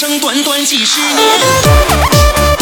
[0.00, 2.57] 人生短短几十年。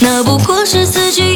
[0.00, 1.27] 那不过是四季。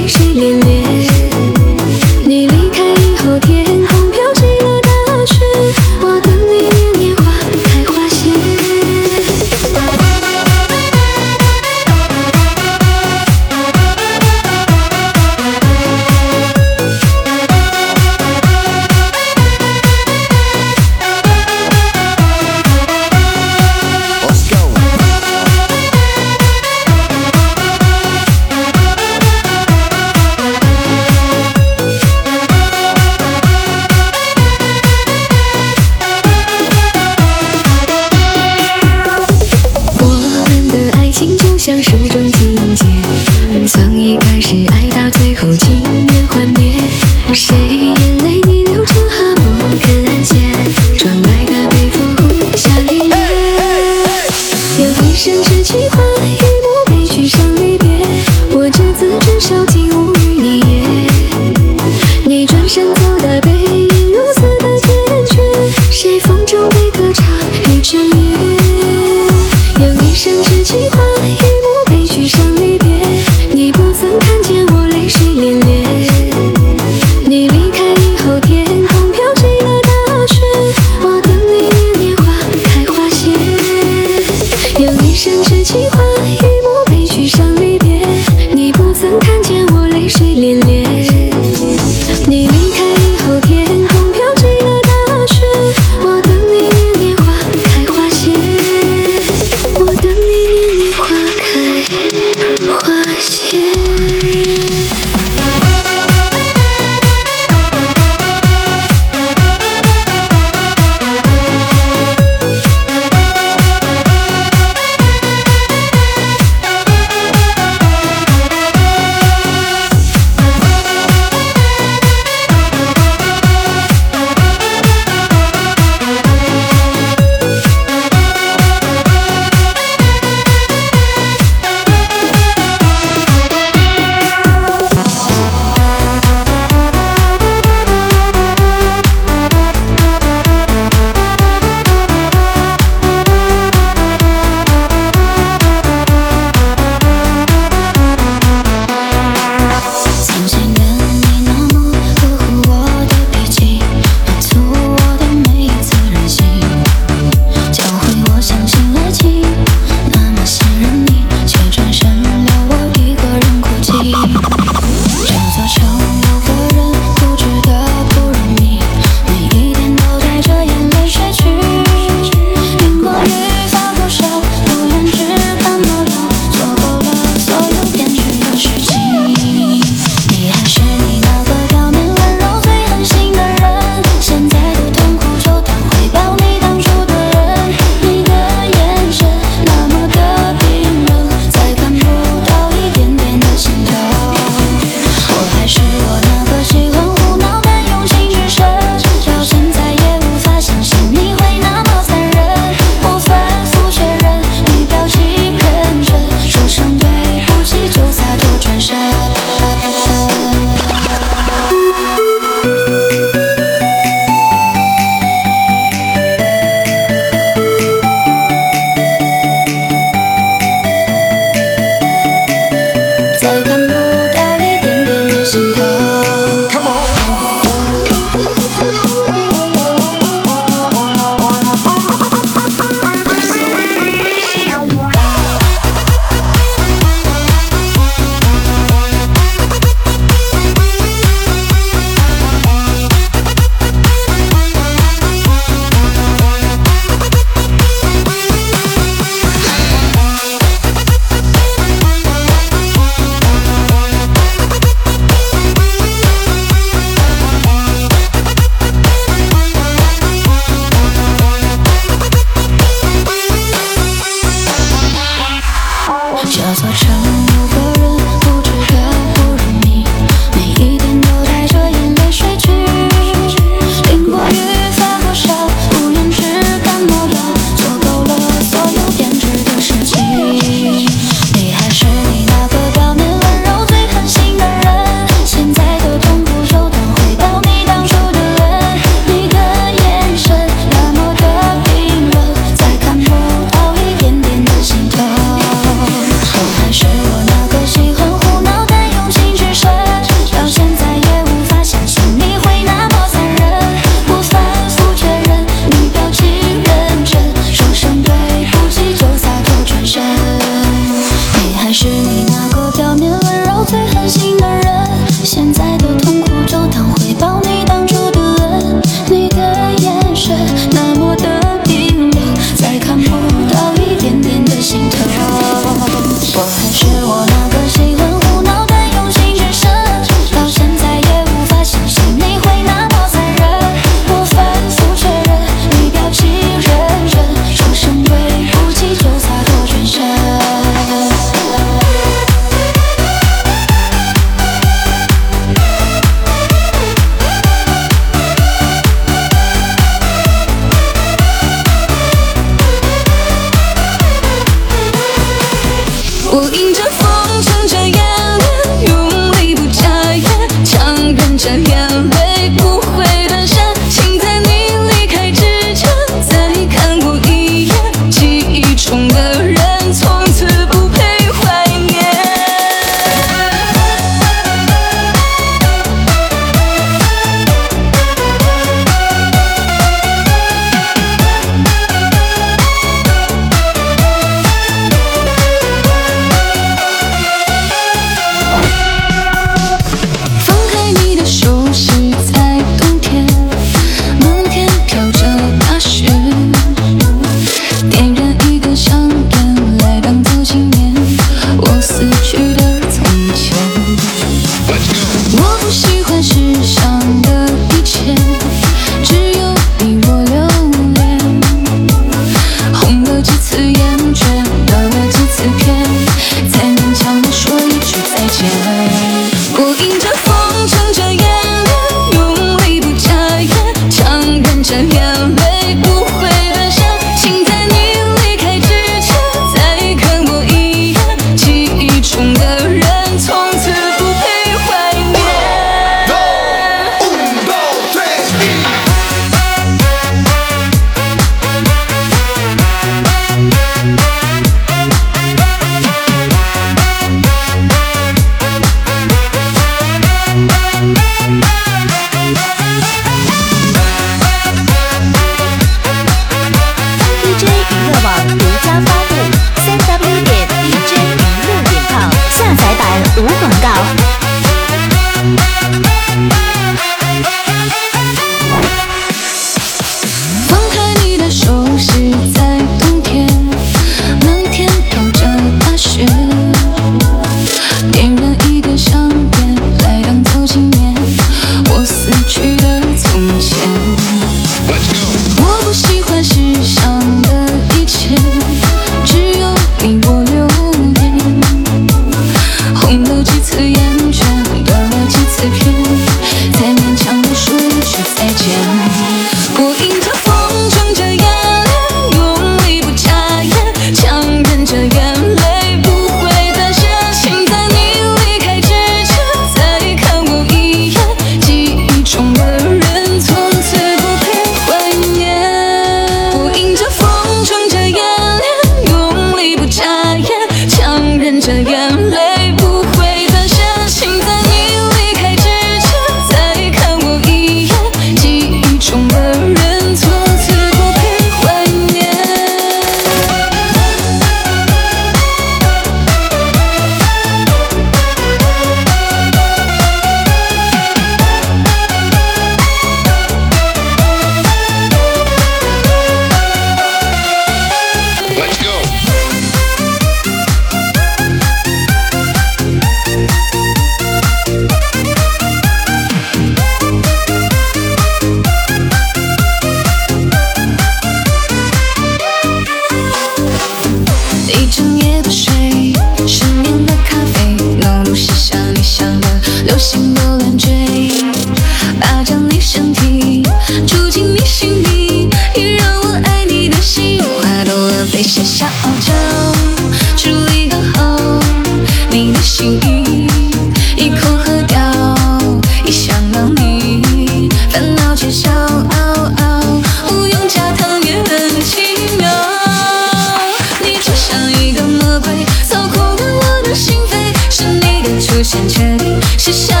[598.71, 600.00] 先确定写下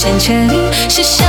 [0.00, 1.27] 的出现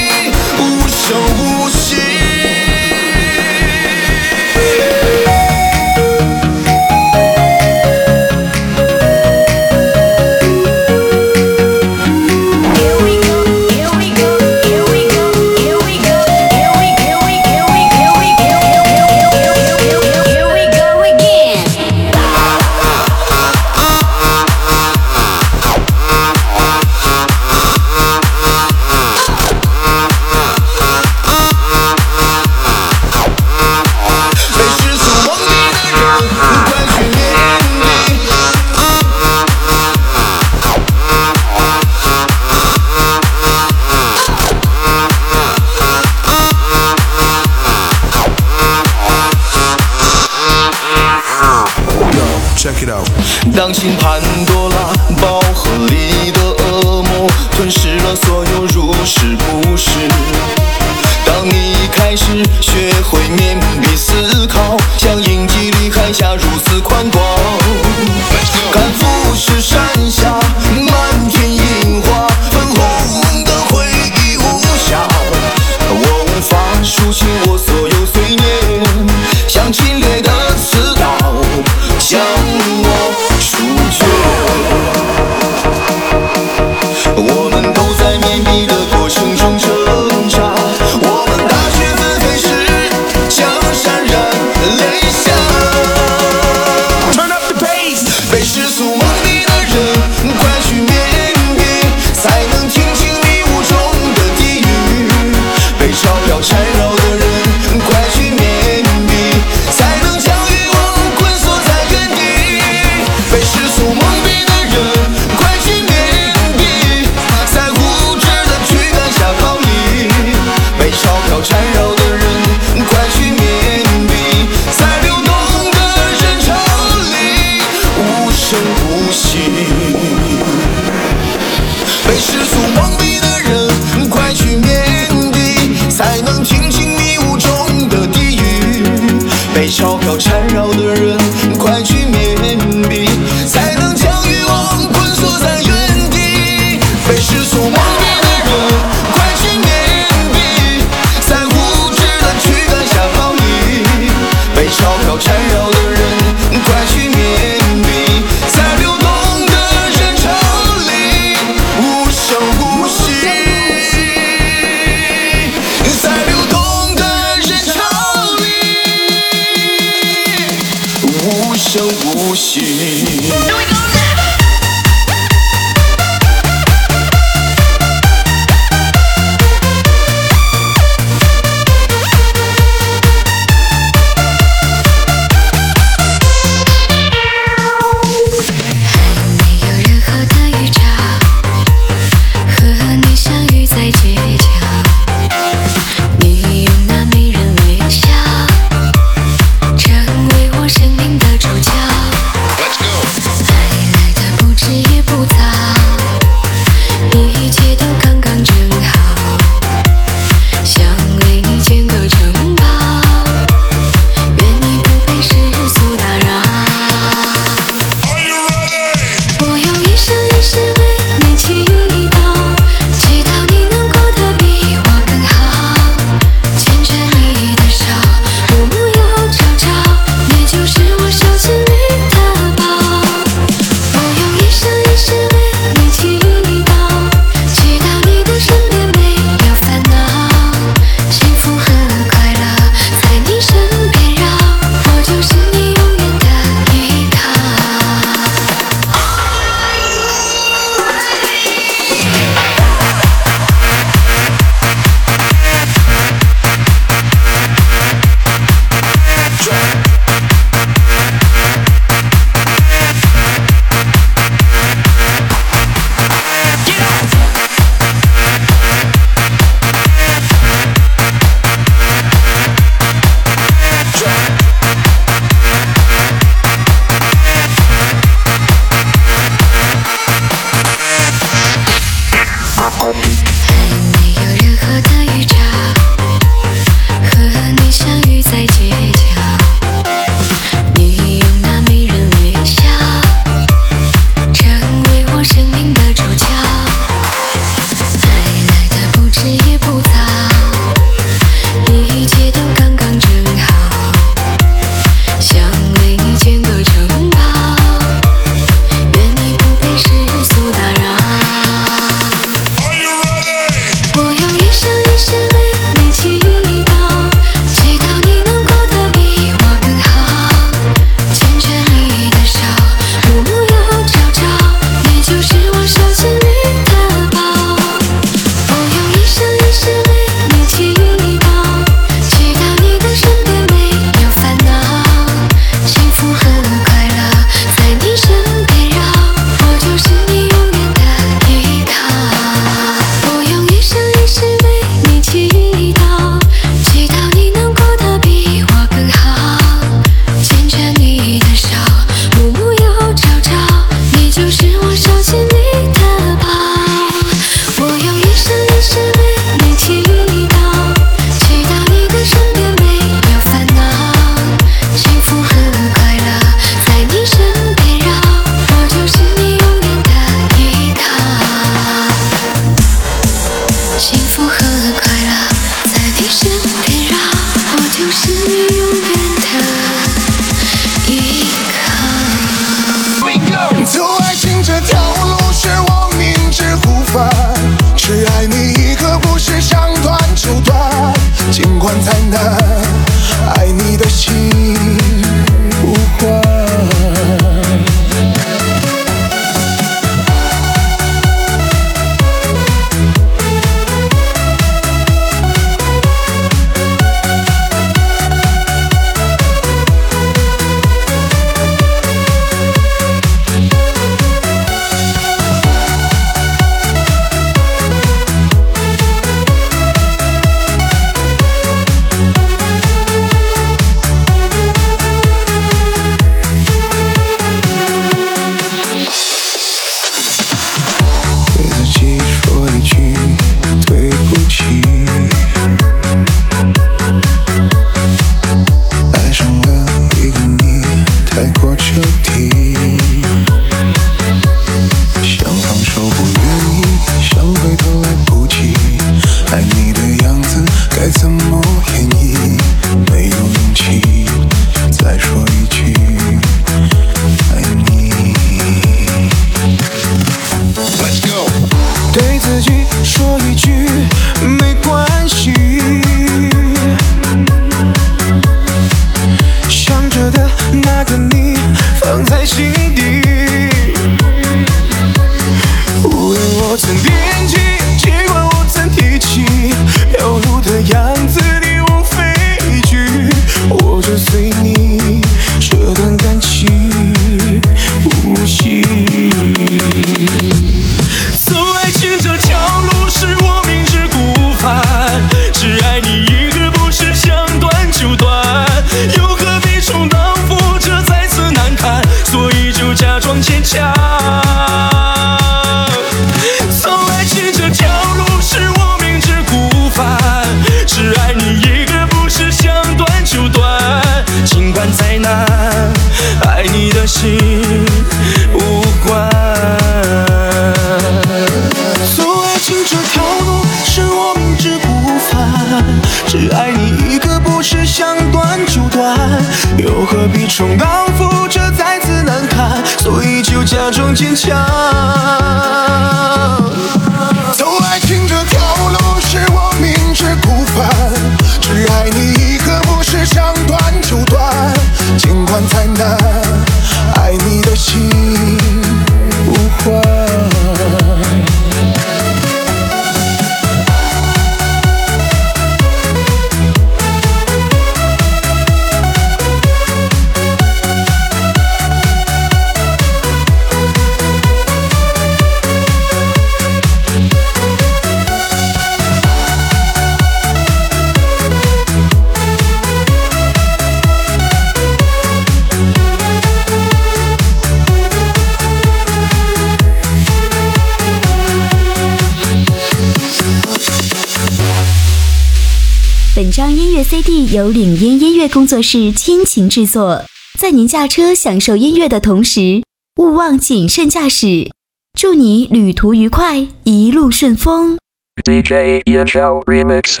[587.32, 590.02] 由领音音乐工作室倾情制作，
[590.36, 592.60] 在您驾车享受音乐的同时，
[592.96, 594.50] 勿忘谨慎驾驶，
[594.98, 597.78] 祝你旅途愉快，一路顺风。
[598.24, 600.00] D J E F L Remix